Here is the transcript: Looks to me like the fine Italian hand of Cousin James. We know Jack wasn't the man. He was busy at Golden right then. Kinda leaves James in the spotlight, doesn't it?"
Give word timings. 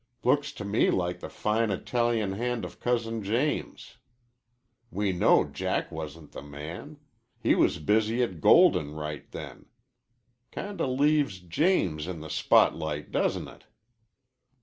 Looks 0.23 0.51
to 0.53 0.65
me 0.65 0.89
like 0.89 1.19
the 1.19 1.29
fine 1.29 1.69
Italian 1.69 2.31
hand 2.31 2.65
of 2.65 2.79
Cousin 2.79 3.21
James. 3.21 3.97
We 4.89 5.11
know 5.11 5.43
Jack 5.45 5.91
wasn't 5.91 6.31
the 6.31 6.41
man. 6.41 6.97
He 7.39 7.53
was 7.53 7.77
busy 7.77 8.23
at 8.23 8.41
Golden 8.41 8.95
right 8.95 9.29
then. 9.31 9.67
Kinda 10.49 10.87
leaves 10.87 11.39
James 11.39 12.07
in 12.07 12.19
the 12.19 12.31
spotlight, 12.31 13.11
doesn't 13.11 13.47
it?" 13.47 13.65